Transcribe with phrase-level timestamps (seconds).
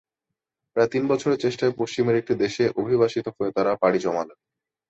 [0.75, 4.37] প্রায় তিন বছরের চেষ্টায় পশ্চিমের একটি দেশে অভিবাসিত হয়ে তাঁরা পাড়ি জমালেন।